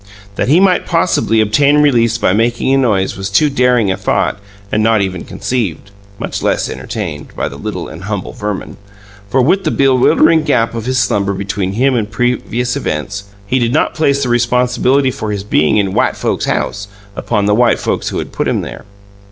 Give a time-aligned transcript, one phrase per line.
[0.35, 4.39] That he might possibly obtain release by making a noise was too daring a thought
[4.71, 8.77] and not even conceived, much less entertained, by the little and humble Verman.
[9.29, 13.73] For, with the bewildering gap of his slumber between him and previous events, he did
[13.73, 18.09] not place the responsibility for his being in White Folks' House upon the white folks
[18.09, 18.85] who had put him there.